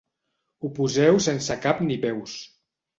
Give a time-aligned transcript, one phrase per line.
[0.63, 2.39] Ho poseu sense cap ni peus.